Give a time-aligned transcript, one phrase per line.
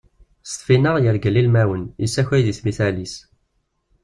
[0.49, 3.15] S Tfinaɣ irgel ilmawen, yessakay deg tmital-is.